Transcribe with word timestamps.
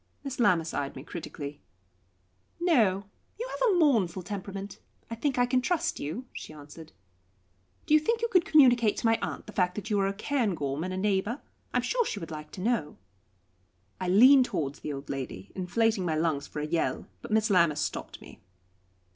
Miss 0.23 0.39
Lammas 0.39 0.73
eyed 0.73 0.95
me 0.95 1.03
critically. 1.03 1.61
"No; 2.59 3.05
you 3.39 3.47
have 3.49 3.69
a 3.69 3.75
mournful 3.77 4.23
temperament. 4.23 4.79
I 5.11 5.13
think 5.13 5.37
I 5.37 5.45
can 5.45 5.61
trust 5.61 5.99
you," 5.99 6.25
she 6.33 6.53
answered. 6.53 6.91
"Do 7.85 7.93
you 7.93 7.99
think 7.99 8.19
you 8.23 8.27
could 8.27 8.43
communicate 8.43 8.97
to 8.97 9.05
my 9.05 9.19
aunt 9.21 9.45
the 9.45 9.53
fact 9.53 9.75
that 9.75 9.91
you 9.91 9.99
are 9.99 10.07
a 10.07 10.13
Cairngorm 10.13 10.83
and 10.83 10.91
a 10.91 10.97
neighbour? 10.97 11.39
I 11.71 11.77
am 11.77 11.83
sure 11.83 12.03
she 12.03 12.19
would 12.19 12.31
like 12.31 12.49
to 12.53 12.61
know." 12.61 12.97
I 13.99 14.07
leaned 14.07 14.45
towards 14.45 14.79
the 14.79 14.91
old 14.91 15.11
lady, 15.11 15.51
inflating 15.53 16.03
my 16.03 16.15
lungs 16.15 16.47
for 16.47 16.61
a 16.61 16.65
yell. 16.65 17.05
But 17.21 17.29
Miss 17.29 17.51
Lammas 17.51 17.79
stopped 17.79 18.19
me. 18.21 18.41